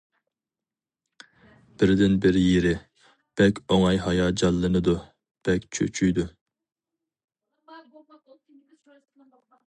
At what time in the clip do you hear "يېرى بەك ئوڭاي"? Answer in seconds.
2.43-3.99